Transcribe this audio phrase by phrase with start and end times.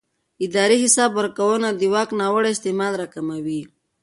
[0.45, 3.61] اداري حساب ورکونه د واک ناوړه استعمال راکموي